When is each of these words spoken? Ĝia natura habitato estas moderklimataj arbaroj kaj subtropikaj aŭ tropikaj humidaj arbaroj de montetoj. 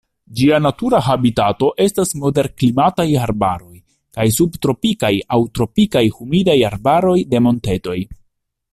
Ĝia 0.37 0.59
natura 0.65 1.01
habitato 1.07 1.67
estas 1.85 2.13
moderklimataj 2.23 3.05
arbaroj 3.27 3.77
kaj 4.19 4.27
subtropikaj 4.41 5.15
aŭ 5.37 5.41
tropikaj 5.59 6.05
humidaj 6.19 6.61
arbaroj 6.73 7.17
de 7.35 7.47
montetoj. 7.51 8.01